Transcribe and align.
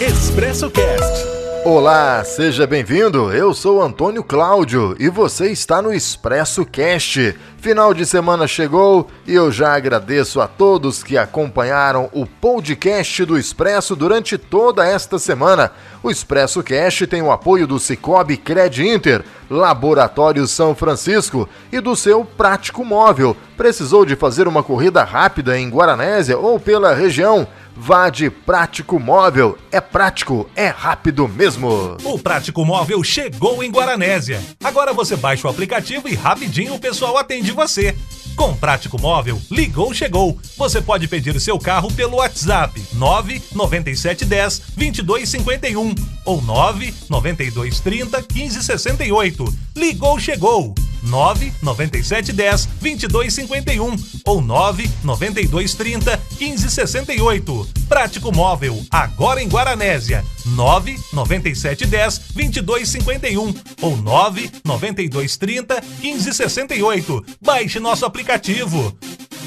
Expresso 0.00 0.70
Cast. 0.70 1.28
Olá, 1.62 2.24
seja 2.24 2.66
bem-vindo. 2.66 3.30
Eu 3.34 3.52
sou 3.52 3.82
Antônio 3.82 4.24
Cláudio 4.24 4.96
e 4.98 5.10
você 5.10 5.52
está 5.52 5.82
no 5.82 5.92
Expresso 5.92 6.64
Cast. 6.64 7.36
Final 7.58 7.92
de 7.92 8.06
semana 8.06 8.48
chegou 8.48 9.10
e 9.26 9.34
eu 9.34 9.52
já 9.52 9.74
agradeço 9.74 10.40
a 10.40 10.48
todos 10.48 11.02
que 11.02 11.18
acompanharam 11.18 12.08
o 12.14 12.24
podcast 12.24 13.26
do 13.26 13.36
Expresso 13.36 13.94
durante 13.94 14.38
toda 14.38 14.86
esta 14.86 15.18
semana. 15.18 15.70
O 16.02 16.10
Expresso 16.10 16.62
Cast 16.62 17.06
tem 17.06 17.20
o 17.20 17.30
apoio 17.30 17.66
do 17.66 17.78
Cicobi 17.78 18.38
Cred 18.38 18.82
Inter, 18.82 19.22
Laboratório 19.50 20.46
São 20.46 20.74
Francisco 20.74 21.46
e 21.70 21.78
do 21.78 21.94
seu 21.94 22.24
Prático 22.24 22.82
Móvel. 22.86 23.36
Precisou 23.54 24.06
de 24.06 24.16
fazer 24.16 24.48
uma 24.48 24.62
corrida 24.62 25.04
rápida 25.04 25.58
em 25.58 25.68
Guaranésia 25.68 26.38
ou 26.38 26.58
pela 26.58 26.94
região? 26.94 27.46
Vá 27.82 28.10
de 28.10 28.28
Prático 28.28 29.00
Móvel. 29.00 29.56
É 29.72 29.80
prático, 29.80 30.46
é 30.54 30.66
rápido 30.66 31.26
mesmo. 31.26 31.96
O 32.04 32.18
Prático 32.18 32.62
Móvel 32.62 33.02
chegou 33.02 33.64
em 33.64 33.70
Guaranésia. 33.70 34.38
Agora 34.62 34.92
você 34.92 35.16
baixa 35.16 35.48
o 35.48 35.50
aplicativo 35.50 36.06
e 36.06 36.14
rapidinho 36.14 36.74
o 36.74 36.78
pessoal 36.78 37.16
atende 37.16 37.52
você. 37.52 37.96
Com 38.36 38.54
Prático 38.54 39.00
Móvel, 39.00 39.40
ligou, 39.50 39.94
chegou. 39.94 40.38
Você 40.58 40.82
pode 40.82 41.08
pedir 41.08 41.40
seu 41.40 41.58
carro 41.58 41.90
pelo 41.90 42.18
WhatsApp 42.18 42.78
99710 42.92 44.58
2251 44.76 45.94
ou 46.26 46.42
99230 46.42 48.26
1568. 48.30 49.54
Ligou, 49.74 50.20
chegou. 50.20 50.74
99710 51.02 52.66
2251 52.80 53.96
ou 54.26 54.40
99230 54.40 56.18
1568. 56.38 57.68
Prático 57.88 58.32
Móvel, 58.32 58.82
agora 58.90 59.42
em 59.42 59.48
Guaranésia. 59.48 60.24
99710 60.46 62.18
2251 62.34 63.54
ou 63.82 63.96
99230 63.96 65.80
1568. 66.00 67.24
Baixe 67.40 67.80
nosso 67.80 68.04
aplicativo. 68.04 68.96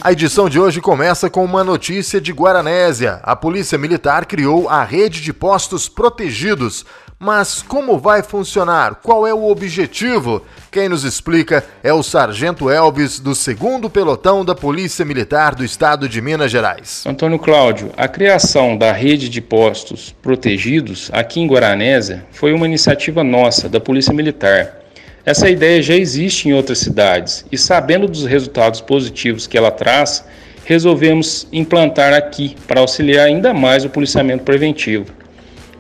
A 0.04 0.12
edição 0.12 0.50
de 0.50 0.60
hoje 0.60 0.82
começa 0.82 1.30
com 1.30 1.46
uma 1.46 1.64
notícia 1.64 2.20
de 2.20 2.34
Guaranésia. 2.34 3.22
A 3.24 3.38
Polícia 3.38 3.78
Militar 3.78 4.26
criou 4.26 4.68
a 4.68 4.84
rede 4.84 5.22
de 5.22 5.32
postos 5.32 5.88
protegidos. 5.88 6.86
Mas 7.18 7.62
como 7.62 7.98
vai 7.98 8.22
funcionar? 8.22 8.96
Qual 8.96 9.26
é 9.26 9.34
o 9.34 9.50
objetivo? 9.50 10.42
Quem 10.70 10.90
nos 10.90 11.06
explica 11.06 11.64
é 11.82 11.94
o 11.94 12.04
Sargento 12.04 12.70
Elvis, 12.70 13.18
do 13.18 13.32
2 13.32 13.90
Pelotão 13.94 14.44
da 14.44 14.54
Polícia 14.54 15.06
Militar 15.06 15.56
do 15.56 15.64
Estado 15.64 16.10
de 16.10 16.22
Minas 16.22 16.52
Gerais. 16.52 17.06
Antônio 17.08 17.40
Cláudio, 17.40 17.90
a 17.96 18.10
criação 18.10 18.78
da 18.78 18.92
rede 18.92 19.30
de 19.30 19.40
postos 19.40 20.14
protegidos 20.22 21.10
aqui 21.14 21.40
em 21.40 21.48
Guaranésia 21.48 22.26
foi 22.34 22.52
uma 22.52 22.66
iniciativa 22.66 23.24
nossa, 23.24 23.70
da 23.70 23.80
Polícia 23.80 24.14
Militar. 24.14 24.83
Essa 25.26 25.50
ideia 25.50 25.82
já 25.82 25.96
existe 25.96 26.50
em 26.50 26.54
outras 26.54 26.80
cidades 26.80 27.46
e, 27.50 27.58
sabendo 27.58 28.10
dos 28.10 28.26
resultados 28.26 28.82
positivos 28.82 29.48
que 29.48 29.58
ela 29.58 29.72
traz, 29.72 30.26
resolvemos 30.66 31.48
implantar 31.54 32.14
aqui 32.14 32.58
para 32.68 32.82
auxiliar 32.82 33.28
ainda 33.28 33.54
mais 33.54 33.86
o 33.86 33.90
policiamento 33.90 34.44
preventivo. 34.44 35.14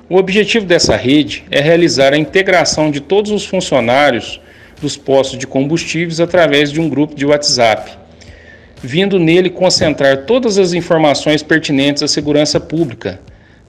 O 0.09 0.15
objetivo 0.15 0.65
dessa 0.65 0.95
rede 0.95 1.43
é 1.51 1.59
realizar 1.59 2.13
a 2.13 2.17
integração 2.17 2.89
de 2.89 3.01
todos 3.01 3.31
os 3.31 3.45
funcionários 3.45 4.39
dos 4.81 4.95
postos 4.95 5.37
de 5.37 5.45
combustíveis 5.45 6.21
através 6.21 6.71
de 6.71 6.79
um 6.79 6.87
grupo 6.87 7.13
de 7.13 7.25
WhatsApp, 7.25 7.91
vindo 8.81 9.19
nele 9.19 9.49
concentrar 9.49 10.25
todas 10.25 10.57
as 10.57 10.71
informações 10.71 11.43
pertinentes 11.43 12.01
à 12.01 12.07
segurança 12.07 12.61
pública 12.61 13.19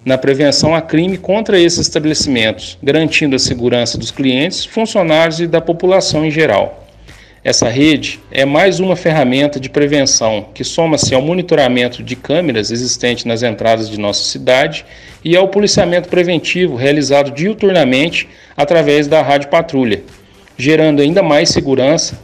na 0.05 0.19
prevenção 0.19 0.75
a 0.75 0.83
crime 0.83 1.17
contra 1.17 1.59
esses 1.59 1.81
estabelecimentos, 1.81 2.77
garantindo 2.83 3.35
a 3.35 3.39
segurança 3.39 3.97
dos 3.97 4.11
clientes, 4.11 4.65
funcionários 4.65 5.41
e 5.41 5.47
da 5.47 5.61
população 5.61 6.25
em 6.25 6.31
geral. 6.31 6.85
Essa 7.43 7.69
rede 7.69 8.21
é 8.31 8.47
mais 8.47 8.81
uma 8.81 8.97
ferramenta 8.97 9.61
de 9.61 9.69
prevenção 9.69 10.47
que 10.55 10.65
soma-se 10.65 11.15
ao 11.15 11.21
monitoramento 11.21 12.03
de 12.03 12.17
câmeras 12.17 12.71
existentes 12.71 13.27
nas 13.27 13.43
entradas 13.43 13.91
de 13.91 14.01
nossa 14.01 14.25
cidade 14.25 14.85
e 15.23 15.37
ao 15.37 15.49
policiamento 15.49 16.09
preventivo 16.09 16.75
realizado 16.75 17.31
diuturnamente 17.31 18.29
através 18.57 19.07
da 19.07 19.21
rádio 19.21 19.51
patrulha, 19.51 20.03
gerando 20.57 21.03
ainda 21.03 21.23
mais 21.23 21.51
segurança, 21.51 22.19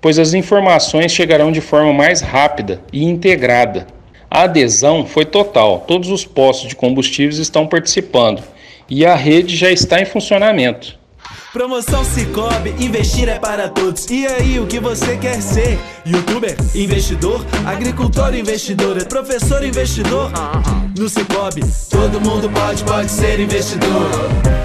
pois 0.00 0.18
as 0.18 0.34
informações 0.34 1.12
chegarão 1.12 1.52
de 1.52 1.60
forma 1.60 1.92
mais 1.92 2.20
rápida 2.20 2.80
e 2.92 3.04
integrada, 3.04 3.86
a 4.34 4.42
adesão 4.42 5.06
foi 5.06 5.24
total, 5.24 5.84
todos 5.86 6.10
os 6.10 6.24
postos 6.24 6.70
de 6.70 6.74
combustíveis 6.74 7.38
estão 7.38 7.68
participando 7.68 8.42
e 8.90 9.06
a 9.06 9.14
rede 9.14 9.56
já 9.56 9.70
está 9.70 10.00
em 10.00 10.04
funcionamento. 10.04 10.98
Promoção 11.52 12.04
Cicobi, 12.04 12.70
investir 12.80 13.28
é 13.28 13.38
para 13.38 13.68
todos. 13.68 14.10
E 14.10 14.26
aí, 14.26 14.58
o 14.58 14.66
que 14.66 14.80
você 14.80 15.16
quer 15.18 15.40
ser? 15.40 15.78
Youtuber, 16.04 16.56
investidor, 16.74 17.46
agricultor, 17.64 18.34
investidor, 18.34 19.06
professor, 19.06 19.64
investidor? 19.64 20.32
No 20.98 21.08
Cicobi, 21.08 21.62
todo 21.88 22.20
mundo 22.20 22.50
pode, 22.50 22.82
pode 22.82 23.12
ser 23.12 23.38
investidor. 23.38 24.10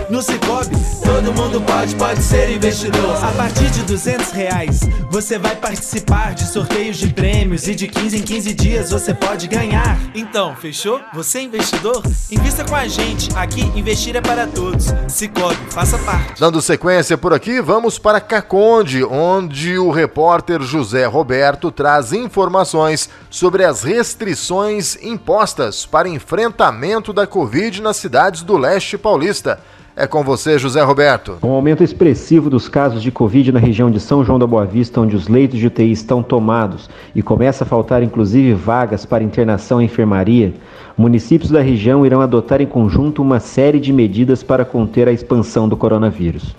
No 0.10 0.24
Cicobi, 0.24 0.76
todo 1.04 1.32
mundo 1.34 1.62
pode, 1.62 1.96
pode 1.96 2.24
ser 2.24 2.50
investidor. 2.50 3.24
A 3.24 3.32
partir 3.34 3.70
de 3.70 3.84
200 3.84 4.32
reais, 4.32 4.80
você 5.08 5.38
vai 5.38 5.56
participar 5.56 6.34
de 6.34 6.48
sorteios 6.48 6.98
de 6.98 7.14
prêmios 7.14 7.68
e 7.68 7.76
de 7.76 7.88
15 7.88 8.18
em 8.18 8.22
15 8.24 8.54
dias 8.56 8.90
você 8.90 9.14
pode 9.14 9.48
ganhar. 9.48 10.00
Então, 10.16 10.56
fechou? 10.56 11.00
Você 11.14 11.38
é 11.38 11.42
investidor? 11.44 12.02
Invista 12.32 12.66
com 12.66 12.76
a 12.76 12.88
gente. 12.88 13.30
Aqui, 13.38 13.62
investir 13.76 14.16
é 14.16 14.22
para 14.22 14.48
todos. 14.48 14.88
Cicobi, 15.08 15.56
faça 15.70 16.00
parte. 16.00 16.40
Dando 16.40 16.60
sequência 16.60 17.16
por 17.16 17.32
aqui, 17.32 17.62
vamos 17.62 18.00
para 18.00 18.20
Caconde, 18.20 19.04
onde 19.04 19.78
o 19.78 19.92
repórter 19.92 20.60
José 20.64 21.06
Roberto 21.06 21.72
traz 21.72 22.14
informações 22.14 23.12
sobre 23.30 23.64
as 23.64 23.84
restrições 23.84 24.98
impostas 25.04 25.86
para 25.86 26.10
enfrentamento 26.10 27.14
da 27.14 27.28
Covid 27.28 27.80
nas 27.80 27.98
cidades 27.98 28.42
do 28.42 28.58
leste 28.58 28.98
paulista. 28.98 29.60
É 29.96 30.08
com 30.08 30.24
você, 30.24 30.58
José 30.58 30.82
Roberto. 30.82 31.38
Com 31.42 31.50
o 31.50 31.56
aumento 31.56 31.84
expressivo 31.84 32.50
dos 32.50 32.70
casos 32.70 33.02
de 33.02 33.12
Covid 33.12 33.52
na 33.52 33.60
região 33.60 33.92
de 33.92 34.00
São 34.00 34.24
João 34.24 34.40
da 34.40 34.48
Boa 34.48 34.66
Vista, 34.66 35.02
onde 35.02 35.16
os 35.16 35.28
leitos 35.28 35.60
de 35.60 35.68
UTI 35.68 35.92
estão 35.92 36.24
tomados 36.24 36.90
e 37.14 37.22
começa 37.22 37.64
a 37.64 37.68
faltar 37.68 38.02
inclusive 38.02 38.54
vagas 38.54 39.06
para 39.06 39.24
internação 39.24 39.82
em 39.82 39.86
enfermaria, 39.86 40.54
municípios 40.98 41.52
da 41.52 41.62
região 41.62 42.06
irão 42.06 42.22
adotar 42.22 42.62
em 42.62 42.68
conjunto 42.68 43.22
uma 43.22 43.40
série 43.40 43.80
de 43.80 43.92
medidas 43.92 44.44
para 44.44 44.64
conter 44.64 45.08
a 45.08 45.12
expansão 45.12 45.68
do 45.68 45.76
coronavírus. 45.76 46.56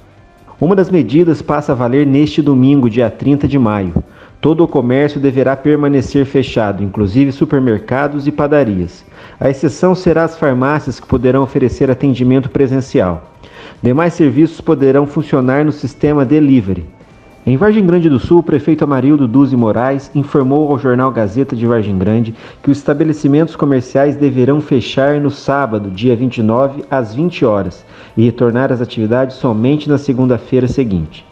Uma 0.60 0.76
das 0.76 0.90
medidas 0.90 1.40
passa 1.40 1.72
a 1.72 1.74
valer 1.74 2.06
neste 2.06 2.42
domingo, 2.42 2.90
dia 2.90 3.08
30 3.08 3.48
de 3.48 3.58
maio. 3.58 3.94
Todo 4.40 4.64
o 4.64 4.68
comércio 4.68 5.20
deverá 5.20 5.54
permanecer 5.54 6.24
fechado, 6.24 6.82
inclusive 6.82 7.30
supermercados 7.30 8.26
e 8.26 8.32
padarias. 8.32 9.04
A 9.38 9.50
exceção 9.50 9.94
será 9.94 10.24
as 10.24 10.38
farmácias 10.38 10.98
que 10.98 11.06
poderão 11.06 11.42
oferecer 11.42 11.90
atendimento 11.90 12.48
presencial. 12.48 13.30
Demais 13.82 14.14
serviços 14.14 14.58
poderão 14.58 15.06
funcionar 15.06 15.62
no 15.62 15.72
sistema 15.72 16.24
delivery. 16.24 16.86
Em 17.46 17.58
Vargem 17.58 17.84
Grande 17.84 18.08
do 18.08 18.18
Sul, 18.18 18.38
o 18.38 18.42
prefeito 18.42 18.82
Amarildo 18.82 19.28
Duzi 19.28 19.56
Moraes 19.56 20.10
informou 20.14 20.70
ao 20.70 20.78
jornal 20.78 21.10
Gazeta 21.10 21.54
de 21.54 21.66
Vargem 21.66 21.98
Grande 21.98 22.34
que 22.62 22.70
os 22.70 22.78
estabelecimentos 22.78 23.56
comerciais 23.56 24.16
deverão 24.16 24.60
fechar 24.62 25.20
no 25.20 25.30
sábado, 25.30 25.90
dia 25.90 26.16
29, 26.16 26.84
às 26.90 27.14
20 27.14 27.44
horas, 27.44 27.84
e 28.16 28.24
retornar 28.24 28.72
às 28.72 28.80
atividades 28.80 29.36
somente 29.36 29.86
na 29.86 29.98
segunda-feira 29.98 30.66
seguinte. 30.66 31.29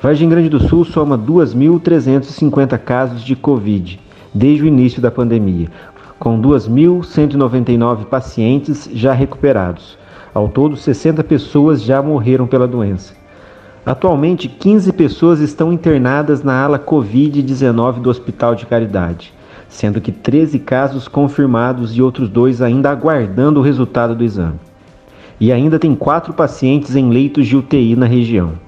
Vargem 0.00 0.28
Grande 0.28 0.48
do 0.48 0.60
Sul 0.60 0.84
soma 0.84 1.18
2.350 1.18 2.78
casos 2.78 3.20
de 3.24 3.34
Covid 3.34 3.98
desde 4.32 4.62
o 4.62 4.66
início 4.66 5.02
da 5.02 5.10
pandemia, 5.10 5.68
com 6.20 6.40
2.199 6.40 8.04
pacientes 8.04 8.88
já 8.92 9.12
recuperados. 9.12 9.98
Ao 10.32 10.48
todo, 10.48 10.76
60 10.76 11.24
pessoas 11.24 11.82
já 11.82 12.00
morreram 12.00 12.46
pela 12.46 12.68
doença. 12.68 13.12
Atualmente, 13.84 14.46
15 14.46 14.92
pessoas 14.92 15.40
estão 15.40 15.72
internadas 15.72 16.44
na 16.44 16.62
ala 16.62 16.78
Covid-19 16.78 18.00
do 18.00 18.08
Hospital 18.08 18.54
de 18.54 18.66
Caridade, 18.66 19.34
sendo 19.68 20.00
que 20.00 20.12
13 20.12 20.60
casos 20.60 21.08
confirmados 21.08 21.96
e 21.96 22.00
outros 22.00 22.28
dois 22.28 22.62
ainda 22.62 22.88
aguardando 22.88 23.58
o 23.58 23.64
resultado 23.64 24.14
do 24.14 24.22
exame. 24.22 24.60
E 25.40 25.50
ainda 25.50 25.76
tem 25.76 25.92
quatro 25.96 26.32
pacientes 26.32 26.94
em 26.94 27.10
leitos 27.10 27.48
de 27.48 27.56
UTI 27.56 27.96
na 27.96 28.06
região. 28.06 28.67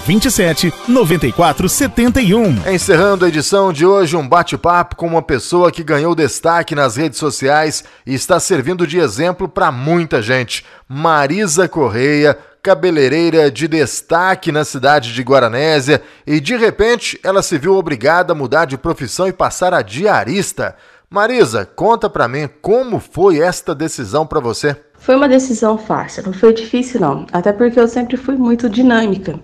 27 0.05 0.73
94 0.87 1.69
71. 1.69 2.69
Encerrando 2.73 3.23
a 3.23 3.27
edição 3.27 3.71
de 3.71 3.85
hoje, 3.85 4.17
um 4.17 4.27
bate-papo 4.27 4.95
com 4.95 5.05
uma 5.05 5.21
pessoa 5.21 5.71
que 5.71 5.83
ganhou 5.83 6.15
destaque 6.15 6.73
nas 6.73 6.95
redes 6.95 7.19
sociais 7.19 7.83
e 8.05 8.13
está 8.13 8.39
servindo 8.39 8.87
de 8.87 8.97
exemplo 8.97 9.47
para 9.47 9.71
muita 9.71 10.21
gente. 10.21 10.65
Marisa 10.87 11.67
Correia, 11.67 12.37
cabeleireira 12.63 13.51
de 13.51 13.67
destaque 13.67 14.51
na 14.51 14.65
cidade 14.65 15.13
de 15.13 15.21
Guaranésia, 15.21 16.01
e 16.25 16.39
de 16.39 16.55
repente 16.55 17.19
ela 17.23 17.43
se 17.43 17.57
viu 17.57 17.75
obrigada 17.75 18.33
a 18.33 18.35
mudar 18.35 18.65
de 18.65 18.77
profissão 18.77 19.27
e 19.27 19.33
passar 19.33 19.73
a 19.73 19.81
diarista. 19.81 20.75
Marisa, 21.09 21.65
conta 21.65 22.09
para 22.09 22.27
mim 22.27 22.49
como 22.61 22.99
foi 22.99 23.39
esta 23.39 23.75
decisão 23.75 24.25
para 24.25 24.39
você. 24.39 24.75
Foi 24.97 25.15
uma 25.15 25.27
decisão 25.27 25.77
fácil, 25.77 26.23
não 26.25 26.33
foi 26.33 26.53
difícil 26.53 27.01
não, 27.01 27.25
até 27.31 27.51
porque 27.51 27.79
eu 27.79 27.87
sempre 27.87 28.17
fui 28.17 28.35
muito 28.35 28.69
dinâmica. 28.69 29.39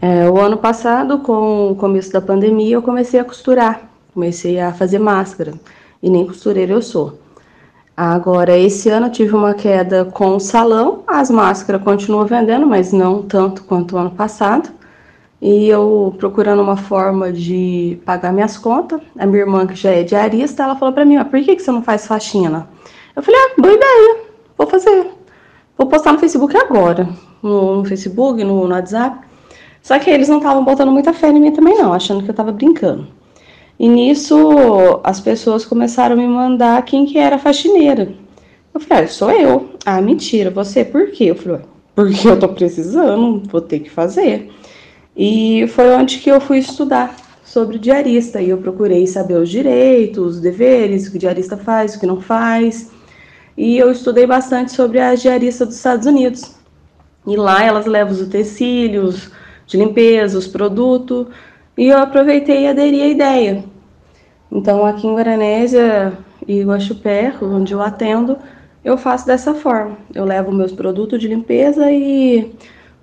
É, 0.00 0.28
o 0.28 0.38
ano 0.38 0.58
passado, 0.58 1.18
com 1.20 1.70
o 1.70 1.76
começo 1.76 2.12
da 2.12 2.20
pandemia, 2.20 2.74
eu 2.74 2.82
comecei 2.82 3.18
a 3.18 3.24
costurar, 3.24 3.88
comecei 4.12 4.60
a 4.60 4.72
fazer 4.72 4.98
máscara, 4.98 5.54
e 6.02 6.10
nem 6.10 6.26
costureira 6.26 6.72
eu 6.72 6.82
sou. 6.82 7.18
Agora, 7.96 8.58
esse 8.58 8.90
ano 8.90 9.08
tive 9.08 9.34
uma 9.34 9.54
queda 9.54 10.04
com 10.04 10.36
o 10.36 10.40
salão, 10.40 11.02
as 11.06 11.30
máscaras 11.30 11.82
continuam 11.82 12.26
vendendo, 12.26 12.66
mas 12.66 12.92
não 12.92 13.22
tanto 13.22 13.64
quanto 13.64 13.96
o 13.96 13.98
ano 13.98 14.10
passado. 14.10 14.68
E 15.40 15.68
eu 15.68 16.14
procurando 16.18 16.60
uma 16.60 16.76
forma 16.76 17.32
de 17.32 17.98
pagar 18.04 18.32
minhas 18.32 18.58
contas, 18.58 19.00
a 19.18 19.24
minha 19.26 19.40
irmã, 19.40 19.66
que 19.66 19.74
já 19.74 19.90
é 19.90 20.02
diarista, 20.02 20.62
ela 20.62 20.76
falou 20.76 20.92
para 20.92 21.06
mim: 21.06 21.22
por 21.24 21.40
que, 21.42 21.56
que 21.56 21.62
você 21.62 21.70
não 21.70 21.82
faz 21.82 22.06
faxina? 22.06 22.68
Eu 23.14 23.22
falei: 23.22 23.40
ah, 23.40 23.60
boa 23.60 23.74
ideia, 23.74 24.16
vou 24.58 24.66
fazer. 24.66 25.06
Vou 25.76 25.86
postar 25.88 26.12
no 26.12 26.18
Facebook 26.18 26.56
agora, 26.56 27.08
no, 27.42 27.76
no 27.76 27.84
Facebook, 27.84 28.42
no, 28.44 28.66
no 28.66 28.74
WhatsApp. 28.74 29.25
Só 29.86 30.00
que 30.00 30.10
eles 30.10 30.28
não 30.28 30.38
estavam 30.38 30.64
botando 30.64 30.90
muita 30.90 31.12
fé 31.12 31.28
em 31.28 31.38
mim 31.38 31.52
também, 31.52 31.78
não, 31.78 31.92
achando 31.92 32.20
que 32.20 32.28
eu 32.28 32.32
estava 32.32 32.50
brincando. 32.50 33.06
E 33.78 33.88
nisso 33.88 34.36
as 35.04 35.20
pessoas 35.20 35.64
começaram 35.64 36.16
a 36.16 36.18
me 36.18 36.26
mandar 36.26 36.84
quem 36.84 37.06
que 37.06 37.16
era 37.16 37.36
a 37.36 37.38
faxineira. 37.38 38.12
Eu 38.74 38.80
falei, 38.80 39.04
ah, 39.04 39.06
sou 39.06 39.30
eu. 39.30 39.70
Ah, 39.84 40.00
mentira, 40.00 40.50
você 40.50 40.84
por 40.84 41.12
quê? 41.12 41.26
Eu 41.26 41.36
falei, 41.36 41.60
porque 41.94 42.26
eu 42.26 42.36
tô 42.36 42.48
precisando, 42.48 43.40
vou 43.48 43.60
ter 43.60 43.78
que 43.78 43.88
fazer. 43.88 44.50
E 45.16 45.68
foi 45.68 45.94
onde 45.94 46.18
que 46.18 46.32
eu 46.32 46.40
fui 46.40 46.58
estudar 46.58 47.14
sobre 47.44 47.78
diarista. 47.78 48.42
E 48.42 48.50
eu 48.50 48.58
procurei 48.58 49.06
saber 49.06 49.34
os 49.34 49.48
direitos, 49.48 50.34
os 50.34 50.40
deveres, 50.40 51.06
o 51.06 51.12
que 51.12 51.16
o 51.16 51.20
diarista 51.20 51.56
faz, 51.56 51.94
o 51.94 52.00
que 52.00 52.06
não 52.06 52.20
faz. 52.20 52.90
E 53.56 53.78
eu 53.78 53.92
estudei 53.92 54.26
bastante 54.26 54.72
sobre 54.72 54.98
a 54.98 55.14
diarista 55.14 55.64
dos 55.64 55.76
Estados 55.76 56.08
Unidos. 56.08 56.56
E 57.24 57.36
lá 57.36 57.62
elas 57.62 57.86
levam 57.86 58.12
os 58.12 58.20
utensílios, 58.20 59.30
de 59.66 59.76
limpeza, 59.76 60.38
os 60.38 60.46
produtos, 60.46 61.26
e 61.76 61.88
eu 61.88 61.98
aproveitei 61.98 62.62
e 62.62 62.68
aderi 62.68 63.02
à 63.02 63.08
ideia. 63.08 63.64
Então, 64.50 64.86
aqui 64.86 65.06
em 65.06 65.14
Guaranésia 65.14 66.16
e 66.46 66.62
Guaxupé, 66.62 67.34
onde 67.42 67.74
eu 67.74 67.82
atendo, 67.82 68.38
eu 68.84 68.96
faço 68.96 69.26
dessa 69.26 69.52
forma. 69.52 69.98
Eu 70.14 70.24
levo 70.24 70.52
meus 70.52 70.72
produtos 70.72 71.20
de 71.20 71.28
limpeza 71.28 71.90
e 71.90 72.54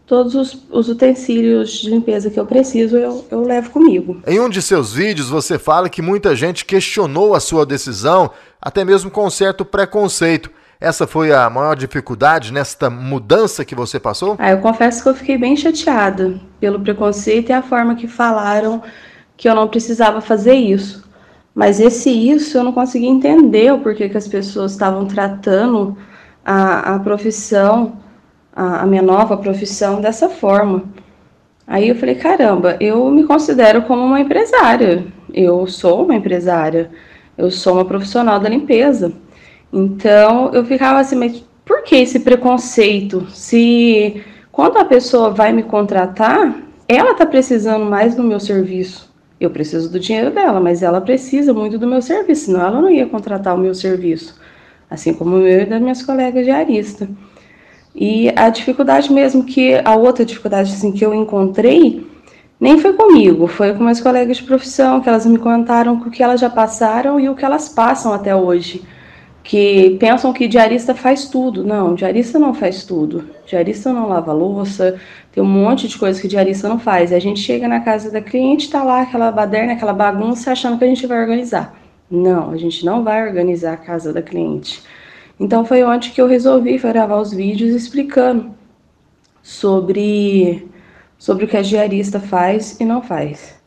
todos 0.06 0.36
os, 0.36 0.66
os, 0.72 0.90
utensílios 0.90 1.72
de 1.72 1.90
limpeza 1.90 2.30
que 2.30 2.40
eu 2.40 2.46
preciso, 2.46 2.98
eu, 2.98 3.26
eu 3.30 3.42
levo 3.42 3.70
comigo. 3.70 4.22
Em 4.26 4.40
um 4.40 4.50
de 4.50 4.62
seus 4.62 4.94
vídeos, 4.94 5.30
você 5.30 5.60
fala 5.60 5.90
que 5.90 6.02
muita 6.02 6.36
gente 6.36 6.66
questionou 6.66 7.36
a 7.36 7.40
sua 7.40 7.66
decisão, 7.66 8.32
até 8.62 8.86
mesmo 8.86 9.12
com 9.12 9.30
certo 9.30 9.66
preconceito. 9.66 10.50
Essa 10.80 11.08
foi 11.08 11.32
a 11.32 11.50
maior 11.50 11.76
dificuldade 11.76 12.52
nesta 12.52 12.90
mudança 12.90 13.64
que 13.64 13.76
você 13.76 14.00
passou? 14.00 14.36
Ah, 14.38 14.52
eu 14.52 14.58
confesso 14.58 15.04
que 15.04 15.10
eu 15.10 15.16
fiquei 15.16 15.38
bem 15.38 15.56
chateada 15.56 16.40
pelo 16.64 16.80
preconceito 16.80 17.50
e 17.50 17.52
a 17.52 17.62
forma 17.62 17.94
que 17.94 18.08
falaram 18.08 18.82
que 19.36 19.50
eu 19.50 19.54
não 19.54 19.68
precisava 19.68 20.22
fazer 20.22 20.54
isso. 20.54 21.04
Mas 21.54 21.82
esse 21.82 22.10
isso 22.10 22.58
eu 22.58 22.64
não 22.64 22.72
consegui 22.72 23.06
entender 23.06 23.74
o 23.74 23.80
porquê 23.80 24.08
que 24.08 24.16
as 24.16 24.30
pessoas 24.30 24.72
estavam 24.72 25.06
tratando 25.06 25.98
a, 26.46 26.96
a 26.96 27.00
profissão, 27.00 27.98
a, 28.56 28.84
a 28.84 28.86
minha 28.86 29.02
nova 29.02 29.36
profissão, 29.36 30.00
dessa 30.00 30.30
forma. 30.30 30.86
Aí 31.68 31.90
eu 31.90 31.96
falei, 31.96 32.16
caramba, 32.16 32.78
eu 32.80 33.12
me 33.12 33.26
considero 33.26 33.82
como 33.82 34.02
uma 34.02 34.22
empresária. 34.22 35.06
Eu 35.34 35.68
sou 35.68 36.06
uma 36.06 36.16
empresária. 36.16 36.92
Eu 37.38 37.52
sou 37.52 37.74
uma 37.74 37.84
profissional 37.84 38.40
da 38.40 38.48
limpeza. 38.48 39.12
Então 39.74 40.50
eu 40.54 40.64
ficava 40.64 41.00
assim, 41.00 41.18
mas 41.18 41.44
por 41.66 41.84
que 41.84 41.98
esse 41.98 42.22
preconceito? 42.22 43.28
Se 43.32 44.24
quando 44.54 44.78
a 44.78 44.86
pessoa 44.86 45.32
vai 45.32 45.52
me 45.52 45.64
contratar, 45.64 46.56
ela 46.88 47.14
está 47.14 47.26
precisando 47.26 47.86
mais 47.86 48.14
do 48.14 48.22
meu 48.22 48.40
serviço. 48.40 49.12
Eu 49.40 49.50
preciso 49.50 49.92
do 49.92 50.00
dinheiro 50.00 50.30
dela, 50.30 50.60
mas 50.60 50.84
ela 50.84 51.02
precisa 51.02 51.52
muito 51.52 51.80
do 51.80 51.88
meu 51.88 52.04
serviço, 52.04 52.46
senão 52.46 52.62
ela 52.62 52.80
não 52.80 52.88
ia 52.90 53.08
contratar 53.08 53.56
o 53.56 53.58
meu 53.58 53.74
serviço. 53.74 54.40
Assim 54.88 55.12
como 55.12 55.38
eu 55.38 55.64
e 55.64 55.66
das 55.66 55.82
minhas 55.82 56.04
colegas 56.04 56.46
de 56.46 56.52
arista. 56.52 57.10
E 57.96 58.32
a 58.36 58.48
dificuldade 58.50 59.12
mesmo 59.12 59.44
que 59.44 59.82
a 59.84 59.96
outra 59.96 60.24
dificuldade 60.24 60.72
assim 60.72 60.92
que 60.92 61.04
eu 61.04 61.16
encontrei 61.16 62.06
nem 62.60 62.80
foi 62.80 62.94
comigo, 62.94 63.48
foi 63.48 63.74
com 63.74 63.84
meus 63.84 64.00
colegas 64.00 64.38
de 64.38 64.44
profissão, 64.44 65.02
que 65.02 65.10
elas 65.10 65.26
me 65.26 65.40
contaram 65.40 65.96
o 65.96 66.12
que 66.12 66.22
elas 66.22 66.40
já 66.40 66.50
passaram 66.50 67.20
e 67.20 67.28
o 67.28 67.34
que 67.36 67.44
elas 67.44 67.70
passam 67.70 68.14
até 68.14 68.36
hoje 68.36 68.84
que 69.44 69.98
pensam 70.00 70.32
que 70.32 70.48
diarista 70.48 70.96
faz 70.96 71.28
tudo. 71.28 71.64
Não, 71.64 71.94
diarista 71.94 72.40
não 72.40 72.54
faz 72.54 72.86
tudo. 72.86 73.30
Diarista 73.46 73.92
não 73.92 74.08
lava 74.08 74.32
louça, 74.32 75.00
tem 75.32 75.44
um 75.44 75.48
monte 75.48 75.88
de 75.88 75.98
coisa 75.98 76.20
que 76.22 76.28
diarista 76.28 76.70
não 76.70 76.80
faz. 76.80 77.12
E 77.12 77.16
a 77.16 77.20
gente 77.20 77.42
chega 77.42 77.68
na 77.68 77.82
casa 77.82 78.10
da 78.10 78.22
cliente, 78.22 78.70
tá 78.70 78.84
lá 78.84 79.02
aquela 79.02 79.32
baderna, 79.32 79.74
aquela 79.74 79.94
bagunça, 79.94 80.52
achando 80.52 80.78
que 80.78 80.86
a 80.86 80.88
gente 80.88 81.06
vai 81.06 81.20
organizar. 81.20 81.78
Não, 82.10 82.52
a 82.52 82.58
gente 82.58 82.86
não 82.86 83.04
vai 83.04 83.28
organizar 83.28 83.74
a 83.74 83.78
casa 83.78 84.14
da 84.14 84.22
cliente. 84.22 84.82
Então 85.40 85.66
foi 85.66 85.84
onde 85.84 86.12
que 86.12 86.22
eu 86.22 86.28
resolvi 86.28 86.78
gravar 86.78 87.18
os 87.20 87.34
vídeos 87.34 87.76
explicando 87.76 88.54
sobre 89.42 90.70
sobre 91.18 91.46
o 91.46 91.48
que 91.48 91.58
a 91.58 91.62
diarista 91.62 92.20
faz 92.20 92.80
e 92.80 92.86
não 92.86 93.02
faz. 93.02 93.62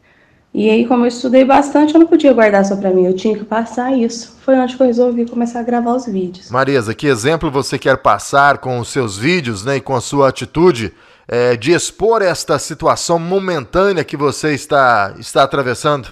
E 0.57 0.71
aí, 0.71 0.87
como 0.87 1.05
eu 1.05 1.09
estudei 1.09 1.45
bastante, 1.45 1.93
eu 1.93 2.01
não 2.01 2.07
podia 2.07 2.33
guardar 2.33 2.65
só 2.65 2.75
para 2.77 2.89
mim, 2.89 3.05
eu 3.05 3.15
tinha 3.15 3.37
que 3.37 3.45
passar 3.45 3.95
isso. 3.95 4.39
Foi 4.41 4.59
onde 4.59 4.75
eu 4.81 4.87
resolvi 4.87 5.29
começar 5.29 5.61
a 5.61 5.63
gravar 5.63 5.95
os 5.95 6.07
vídeos. 6.07 6.51
Marisa, 6.51 6.95
que 6.95 7.07
exemplo 7.07 7.51
você 7.51 7.79
quer 7.79 7.99
passar 7.99 8.57
com 8.57 8.79
os 8.79 8.89
seus 8.89 9.19
vídeos 9.19 9.67
né, 9.67 9.77
e 9.77 9.83
com 9.83 9.95
a 9.95 10.01
sua 10.01 10.31
atitude 10.31 10.95
é, 11.29 11.59
de 11.59 11.73
expor 11.73 12.23
esta 12.23 12.59
situação 12.59 13.19
momentânea 13.19 14.03
que 14.03 14.17
você 14.17 14.55
está, 14.55 15.15
está 15.19 15.43
atravessando? 15.43 16.09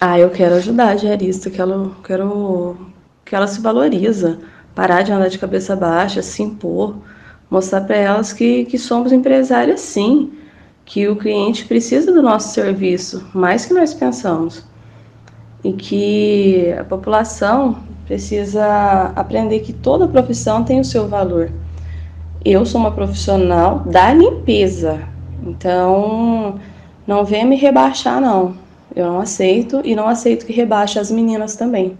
Ah, 0.00 0.16
eu 0.16 0.30
quero 0.30 0.54
ajudar 0.54 0.90
a 0.90 0.94
diarista, 0.94 1.50
quero, 1.50 1.96
quero 2.04 2.76
que 3.24 3.34
ela 3.34 3.48
se 3.48 3.60
valoriza, 3.60 4.38
parar 4.76 5.02
de 5.02 5.10
andar 5.10 5.26
de 5.26 5.40
cabeça 5.40 5.74
baixa, 5.74 6.22
se 6.22 6.40
impor, 6.40 6.94
mostrar 7.50 7.80
para 7.80 7.96
elas 7.96 8.32
que, 8.32 8.64
que 8.66 8.78
somos 8.78 9.10
empresárias 9.10 9.80
sim 9.80 10.37
que 10.88 11.06
o 11.06 11.16
cliente 11.16 11.66
precisa 11.66 12.10
do 12.10 12.22
nosso 12.22 12.54
serviço, 12.54 13.28
mais 13.34 13.66
que 13.66 13.74
nós 13.74 13.92
pensamos. 13.92 14.64
E 15.62 15.70
que 15.74 16.74
a 16.80 16.82
população 16.82 17.80
precisa 18.06 19.12
aprender 19.14 19.60
que 19.60 19.72
toda 19.74 20.08
profissão 20.08 20.64
tem 20.64 20.80
o 20.80 20.84
seu 20.84 21.06
valor. 21.06 21.52
Eu 22.42 22.64
sou 22.64 22.80
uma 22.80 22.90
profissional 22.90 23.80
da 23.80 24.14
limpeza, 24.14 25.00
então 25.46 26.58
não 27.06 27.22
venha 27.22 27.44
me 27.44 27.56
rebaixar, 27.56 28.18
não. 28.18 28.56
Eu 28.96 29.12
não 29.12 29.20
aceito 29.20 29.82
e 29.84 29.94
não 29.94 30.08
aceito 30.08 30.46
que 30.46 30.54
rebaixe 30.54 30.98
as 30.98 31.10
meninas 31.10 31.54
também. 31.54 31.98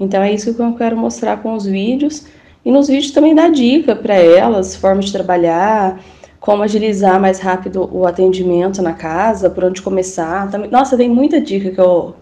Então 0.00 0.20
é 0.20 0.32
isso 0.32 0.52
que 0.52 0.60
eu 0.60 0.74
quero 0.74 0.96
mostrar 0.96 1.36
com 1.36 1.54
os 1.54 1.64
vídeos. 1.64 2.26
E 2.64 2.72
nos 2.72 2.88
vídeos 2.88 3.12
também 3.12 3.36
dá 3.36 3.48
dica 3.48 3.94
para 3.94 4.16
elas, 4.16 4.74
forma 4.74 5.00
de 5.00 5.12
trabalhar, 5.12 6.00
como 6.40 6.62
agilizar 6.62 7.20
mais 7.20 7.40
rápido 7.40 7.88
o 7.92 8.06
atendimento 8.06 8.82
na 8.82 8.92
casa, 8.92 9.50
por 9.50 9.64
onde 9.64 9.82
começar. 9.82 10.48
Nossa, 10.70 10.96
tem 10.96 11.08
muita 11.08 11.40
dica 11.40 11.70
que 11.70 11.80
eu, 11.80 12.14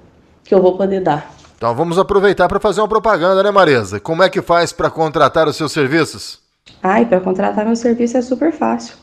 que 0.44 0.54
eu 0.54 0.62
vou 0.62 0.76
poder 0.76 1.00
dar. 1.00 1.32
Então 1.56 1.74
vamos 1.74 1.98
aproveitar 1.98 2.48
para 2.48 2.60
fazer 2.60 2.80
uma 2.80 2.88
propaganda, 2.88 3.42
né, 3.42 3.50
Marisa? 3.50 3.98
Como 3.98 4.22
é 4.22 4.28
que 4.28 4.42
faz 4.42 4.72
para 4.72 4.90
contratar 4.90 5.48
os 5.48 5.56
seus 5.56 5.72
serviços? 5.72 6.38
Ai, 6.82 7.06
para 7.06 7.20
contratar 7.20 7.64
meu 7.64 7.76
serviço 7.76 8.16
é 8.16 8.22
super 8.22 8.52
fácil. 8.52 8.96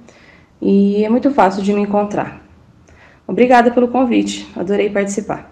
e 0.62 1.04
é 1.04 1.10
muito 1.10 1.30
fácil 1.32 1.62
de 1.62 1.74
me 1.74 1.82
encontrar. 1.82 2.47
Obrigada 3.28 3.72
pelo 3.72 3.90
convite, 3.90 4.48
adorei 4.56 4.90
participar. 4.90 5.52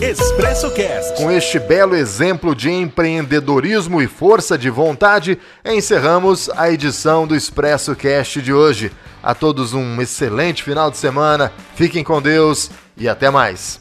Expresso 0.00 0.70
Cast. 0.72 1.16
Com 1.16 1.30
este 1.30 1.58
belo 1.58 1.96
exemplo 1.96 2.54
de 2.54 2.70
empreendedorismo 2.70 4.00
e 4.00 4.06
força 4.06 4.56
de 4.56 4.70
vontade, 4.70 5.38
encerramos 5.64 6.48
a 6.50 6.70
edição 6.70 7.26
do 7.26 7.34
Expresso 7.34 7.96
Cast 7.96 8.40
de 8.40 8.52
hoje. 8.52 8.92
A 9.20 9.34
todos 9.34 9.74
um 9.74 10.00
excelente 10.00 10.62
final 10.62 10.90
de 10.90 10.98
semana, 10.98 11.52
fiquem 11.74 12.04
com 12.04 12.22
Deus 12.22 12.70
e 12.96 13.08
até 13.08 13.28
mais. 13.28 13.80